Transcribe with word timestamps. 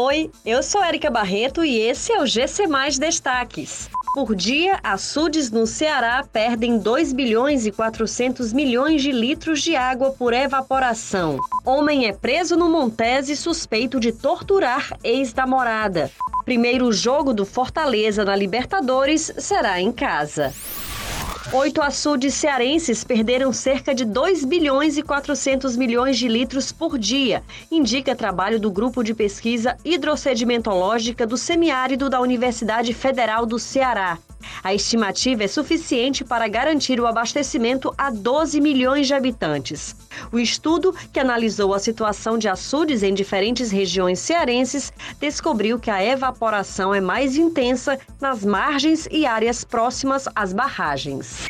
Oi, 0.00 0.30
eu 0.46 0.62
sou 0.62 0.80
Érica 0.80 1.10
Barreto 1.10 1.64
e 1.64 1.76
esse 1.76 2.12
é 2.12 2.22
o 2.22 2.24
GC 2.24 2.68
Mais 2.68 3.00
Destaques. 3.00 3.90
Por 4.14 4.32
dia, 4.32 4.78
açudes 4.80 5.50
no 5.50 5.66
Ceará 5.66 6.24
perdem 6.32 6.78
2 6.78 7.12
bilhões 7.12 7.66
e 7.66 7.72
400 7.72 8.52
milhões 8.52 9.02
de 9.02 9.10
litros 9.10 9.60
de 9.60 9.74
água 9.74 10.12
por 10.12 10.32
evaporação. 10.32 11.40
Homem 11.66 12.06
é 12.06 12.12
preso 12.12 12.56
no 12.56 12.70
Montese 12.70 13.34
suspeito 13.34 13.98
de 13.98 14.12
torturar 14.12 14.96
ex-namorada. 15.02 16.12
Primeiro 16.44 16.92
jogo 16.92 17.34
do 17.34 17.44
Fortaleza 17.44 18.24
na 18.24 18.36
Libertadores 18.36 19.32
será 19.36 19.80
em 19.80 19.90
casa. 19.90 20.54
Oito 21.50 21.80
açudes 21.80 22.34
cearenses 22.34 23.02
perderam 23.02 23.54
cerca 23.54 23.94
de 23.94 24.04
2 24.04 24.44
bilhões 24.44 24.98
e 24.98 25.02
400 25.02 25.78
milhões 25.78 26.18
de 26.18 26.28
litros 26.28 26.70
por 26.70 26.98
dia, 26.98 27.42
indica 27.70 28.14
trabalho 28.14 28.60
do 28.60 28.70
Grupo 28.70 29.02
de 29.02 29.14
Pesquisa 29.14 29.74
Hidrossedimentológica 29.82 31.26
do 31.26 31.38
Semiárido 31.38 32.10
da 32.10 32.20
Universidade 32.20 32.92
Federal 32.92 33.46
do 33.46 33.58
Ceará. 33.58 34.18
A 34.62 34.74
estimativa 34.74 35.44
é 35.44 35.48
suficiente 35.48 36.24
para 36.24 36.48
garantir 36.48 37.00
o 37.00 37.06
abastecimento 37.06 37.94
a 37.96 38.10
12 38.10 38.60
milhões 38.60 39.06
de 39.06 39.14
habitantes. 39.14 39.94
O 40.32 40.38
estudo, 40.38 40.94
que 41.12 41.20
analisou 41.20 41.74
a 41.74 41.78
situação 41.78 42.36
de 42.38 42.48
açudes 42.48 43.02
em 43.02 43.14
diferentes 43.14 43.70
regiões 43.70 44.18
cearenses, 44.18 44.92
descobriu 45.20 45.78
que 45.78 45.90
a 45.90 46.04
evaporação 46.04 46.94
é 46.94 47.00
mais 47.00 47.36
intensa 47.36 47.98
nas 48.20 48.44
margens 48.44 49.08
e 49.10 49.26
áreas 49.26 49.64
próximas 49.64 50.28
às 50.34 50.52
barragens. 50.52 51.46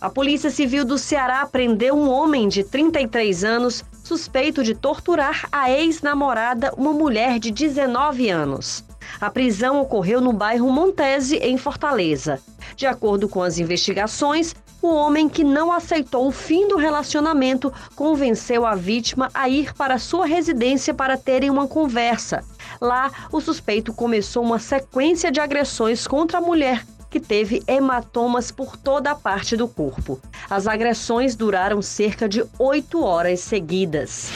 A 0.00 0.10
Polícia 0.10 0.50
Civil 0.50 0.84
do 0.84 0.98
Ceará 0.98 1.46
prendeu 1.46 1.94
um 1.94 2.10
homem 2.10 2.48
de 2.48 2.64
33 2.64 3.44
anos 3.44 3.84
suspeito 4.02 4.64
de 4.64 4.74
torturar 4.74 5.48
a 5.52 5.70
ex-namorada, 5.70 6.72
uma 6.76 6.92
mulher 6.92 7.38
de 7.38 7.52
19 7.52 8.28
anos. 8.28 8.84
A 9.22 9.30
prisão 9.30 9.80
ocorreu 9.80 10.20
no 10.20 10.32
bairro 10.32 10.68
Montese, 10.68 11.36
em 11.36 11.56
Fortaleza. 11.56 12.40
De 12.74 12.88
acordo 12.88 13.28
com 13.28 13.40
as 13.40 13.56
investigações, 13.56 14.52
o 14.82 14.88
homem 14.88 15.28
que 15.28 15.44
não 15.44 15.70
aceitou 15.70 16.26
o 16.26 16.32
fim 16.32 16.66
do 16.66 16.76
relacionamento 16.76 17.72
convenceu 17.94 18.66
a 18.66 18.74
vítima 18.74 19.30
a 19.32 19.48
ir 19.48 19.74
para 19.74 19.96
sua 19.96 20.26
residência 20.26 20.92
para 20.92 21.16
terem 21.16 21.50
uma 21.50 21.68
conversa. 21.68 22.42
Lá, 22.80 23.12
o 23.30 23.40
suspeito 23.40 23.94
começou 23.94 24.42
uma 24.42 24.58
sequência 24.58 25.30
de 25.30 25.38
agressões 25.38 26.04
contra 26.04 26.38
a 26.38 26.40
mulher, 26.40 26.84
que 27.08 27.20
teve 27.20 27.62
hematomas 27.68 28.50
por 28.50 28.76
toda 28.76 29.12
a 29.12 29.14
parte 29.14 29.56
do 29.56 29.68
corpo. 29.68 30.20
As 30.50 30.66
agressões 30.66 31.36
duraram 31.36 31.80
cerca 31.80 32.28
de 32.28 32.44
oito 32.58 33.04
horas 33.04 33.38
seguidas. 33.38 34.32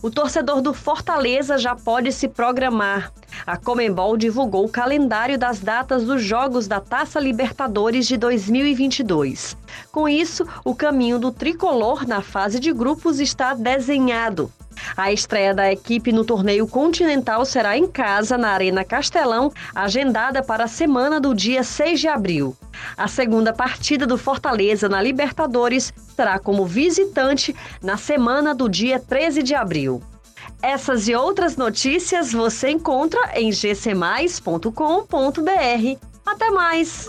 O 0.00 0.10
torcedor 0.10 0.60
do 0.60 0.72
Fortaleza 0.72 1.58
já 1.58 1.74
pode 1.74 2.12
se 2.12 2.28
programar. 2.28 3.12
A 3.44 3.56
Comembol 3.56 4.16
divulgou 4.16 4.64
o 4.64 4.68
calendário 4.68 5.36
das 5.36 5.58
datas 5.58 6.04
dos 6.04 6.22
Jogos 6.22 6.68
da 6.68 6.80
Taça 6.80 7.18
Libertadores 7.18 8.06
de 8.06 8.16
2022. 8.16 9.56
Com 9.90 10.08
isso, 10.08 10.46
o 10.64 10.74
caminho 10.74 11.18
do 11.18 11.32
tricolor 11.32 12.06
na 12.06 12.22
fase 12.22 12.60
de 12.60 12.72
grupos 12.72 13.18
está 13.18 13.54
desenhado. 13.54 14.52
A 14.96 15.12
estreia 15.12 15.52
da 15.52 15.72
equipe 15.72 16.12
no 16.12 16.24
torneio 16.24 16.66
continental 16.66 17.44
será 17.44 17.76
em 17.76 17.86
casa, 17.86 18.38
na 18.38 18.50
Arena 18.50 18.84
Castelão, 18.84 19.52
agendada 19.74 20.42
para 20.42 20.64
a 20.64 20.68
semana 20.68 21.20
do 21.20 21.34
dia 21.34 21.64
6 21.64 21.98
de 22.00 22.06
abril. 22.06 22.56
A 22.98 23.06
segunda 23.06 23.52
partida 23.52 24.04
do 24.04 24.18
Fortaleza 24.18 24.88
na 24.88 25.00
Libertadores 25.00 25.94
será 26.16 26.36
como 26.36 26.66
visitante 26.66 27.54
na 27.80 27.96
semana 27.96 28.52
do 28.52 28.68
dia 28.68 28.98
13 28.98 29.40
de 29.44 29.54
abril. 29.54 30.02
Essas 30.60 31.06
e 31.06 31.14
outras 31.14 31.56
notícias 31.56 32.32
você 32.32 32.70
encontra 32.70 33.20
em 33.38 33.50
gcmais.com.br. 33.50 34.72
Até 36.26 36.50
mais! 36.50 37.08